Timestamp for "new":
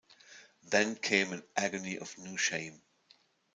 2.17-2.35